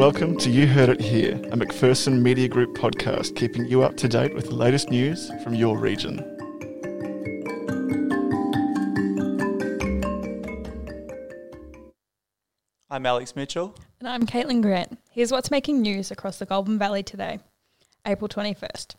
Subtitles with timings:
[0.00, 4.08] Welcome to You Heard It Here, a McPherson Media Group podcast keeping you up to
[4.08, 6.20] date with the latest news from your region.
[12.88, 13.74] I'm Alex Mitchell.
[13.98, 14.98] And I'm Caitlyn Grant.
[15.10, 17.40] Here's what's making news across the Goulburn Valley today,
[18.06, 18.94] April 21st.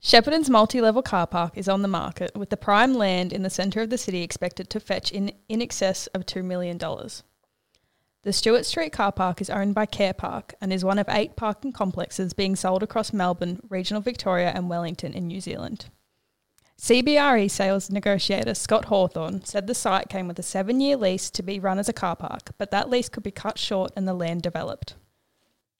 [0.00, 3.50] Shepparton's multi level car park is on the market, with the prime land in the
[3.50, 6.78] centre of the city expected to fetch in, in excess of $2 million.
[8.24, 11.36] The Stewart Street car park is owned by Care Park and is one of eight
[11.36, 15.86] parking complexes being sold across Melbourne, regional Victoria, and Wellington in New Zealand.
[16.80, 21.42] CBRE sales negotiator Scott Hawthorne said the site came with a seven year lease to
[21.42, 24.14] be run as a car park, but that lease could be cut short and the
[24.14, 24.94] land developed.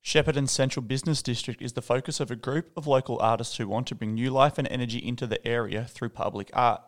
[0.00, 3.86] Shepparton's Central Business District is the focus of a group of local artists who want
[3.88, 6.82] to bring new life and energy into the area through public art.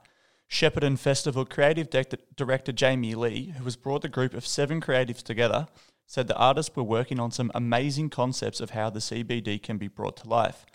[0.51, 5.23] Shepparton Festival creative de- director Jamie Lee, who has brought the group of seven creatives
[5.23, 5.69] together,
[6.07, 9.87] said the artists were working on some amazing concepts of how the CBD can be
[9.87, 10.67] brought to life.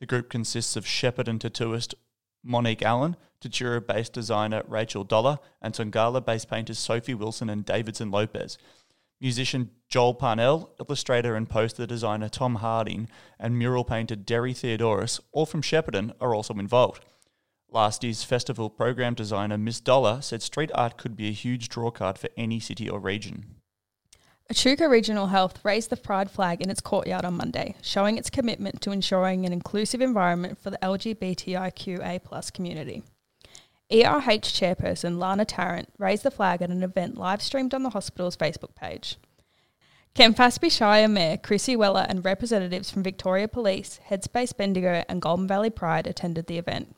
[0.00, 1.94] The group consists of Shepparton tattooist
[2.42, 8.10] Monique Allen, Tatura based designer Rachel Dollar, and Tongala based painters Sophie Wilson and Davidson
[8.10, 8.56] Lopez.
[9.20, 15.44] Musician Joel Parnell, illustrator and poster designer Tom Harding, and mural painter Derry Theodorus, all
[15.44, 17.04] from Shepparton, are also involved.
[17.70, 22.16] Last year's festival program designer Miss Dollar said street art could be a huge drawcard
[22.16, 23.56] for any city or region.
[24.50, 28.80] Echuca Regional Health raised the pride flag in its courtyard on Monday, showing its commitment
[28.80, 33.02] to ensuring an inclusive environment for the LGBTIQA community.
[33.90, 38.36] ERH chairperson Lana Tarrant raised the flag at an event live streamed on the hospital's
[38.36, 39.16] Facebook page.
[40.14, 45.70] Campaspe Shire Mayor Chrissy Weller and representatives from Victoria Police, Headspace Bendigo, and Goulburn Valley
[45.70, 46.96] Pride attended the event.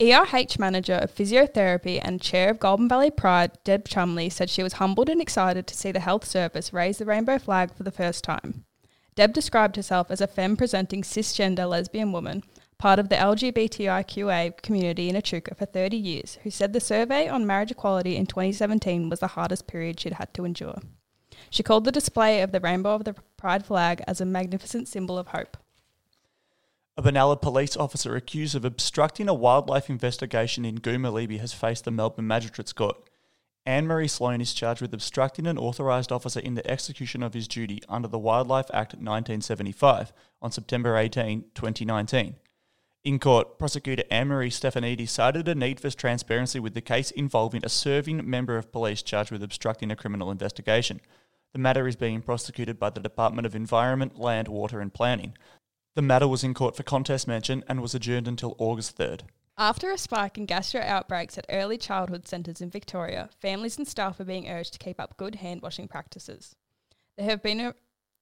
[0.00, 4.74] ERH manager of physiotherapy and chair of Goulburn Valley Pride, Deb Chumley, said she was
[4.74, 8.24] humbled and excited to see the health service raise the rainbow flag for the first
[8.24, 8.64] time.
[9.14, 12.42] Deb described herself as a femme presenting cisgender lesbian woman,
[12.78, 17.46] part of the LGBTIQA community in Echuca for 30 years, who said the survey on
[17.46, 20.78] marriage equality in 2017 was the hardest period she'd had to endure.
[21.50, 25.18] She called the display of the rainbow of the pride flag as a magnificent symbol
[25.18, 25.58] of hope.
[27.00, 31.90] A Benalla police officer accused of obstructing a wildlife investigation in Goomalibee has faced the
[31.90, 32.94] Melbourne Magistrates Court.
[33.64, 37.48] Anne Marie Sloan is charged with obstructing an authorised officer in the execution of his
[37.48, 40.12] duty under the Wildlife Act 1975
[40.42, 42.34] on September 18, 2019.
[43.04, 47.64] In court, prosecutor Anne Marie Stefanidi cited a need for transparency with the case involving
[47.64, 51.00] a serving member of police charged with obstructing a criminal investigation.
[51.54, 55.34] The matter is being prosecuted by the Department of Environment, Land, Water and Planning.
[55.94, 59.22] The matter was in court for contest mention and was adjourned until August 3rd.
[59.58, 64.20] After a spike in gastro outbreaks at early childhood centres in Victoria, families and staff
[64.20, 66.54] are being urged to keep up good hand washing practices.
[67.16, 67.74] There have been a,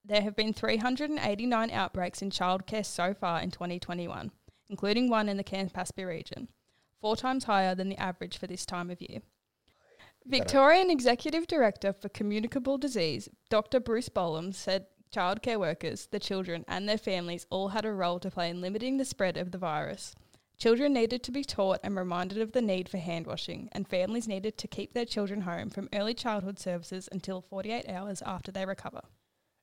[0.05, 4.33] there have been 389 outbreaks in childcare so far in 2021,
[4.71, 6.49] including one in the Campaspe region,
[7.01, 9.21] four times higher than the average for this time of year.
[10.27, 13.78] Victorian Executive Director for Communicable Disease, Dr.
[13.78, 18.31] Bruce Bolam, said childcare workers, the children, and their families all had a role to
[18.31, 20.15] play in limiting the spread of the virus.
[20.59, 24.27] Children needed to be taught and reminded of the need for hand washing, and families
[24.27, 28.67] needed to keep their children home from early childhood services until 48 hours after they
[28.67, 29.03] recover.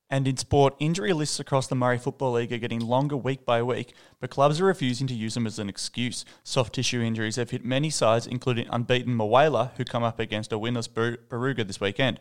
[0.10, 3.64] And in sport, injury lists across the Murray Football League are getting longer week by
[3.64, 6.24] week, but clubs are refusing to use them as an excuse.
[6.44, 10.60] Soft tissue injuries have hit many sides, including unbeaten Mawela, who come up against a
[10.60, 12.20] winless Barooga this weekend.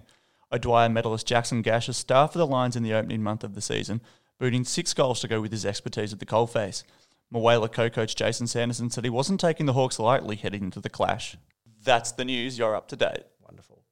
[0.53, 3.61] O'Dwyer medalist Jackson Gash is star for the Lions in the opening month of the
[3.61, 4.01] season,
[4.39, 6.85] booting six goals to go with his expertise at the coalface.
[7.33, 11.37] Mawela co-coach Jason Sanderson said he wasn't taking the Hawks lightly heading into the clash.
[11.83, 12.59] That's the news.
[12.59, 13.25] You're up to date.
[13.43, 13.83] Wonderful.